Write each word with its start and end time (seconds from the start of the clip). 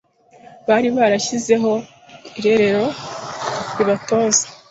bari 0.67 0.87
barashyizeho 0.97 1.71
irerero 2.39 2.83
ribatoza 3.77 4.45